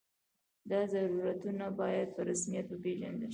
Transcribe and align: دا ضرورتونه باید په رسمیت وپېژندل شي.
دا 0.69 0.81
ضرورتونه 0.93 1.65
باید 1.79 2.07
په 2.15 2.21
رسمیت 2.29 2.65
وپېژندل 2.69 3.23
شي. 3.27 3.29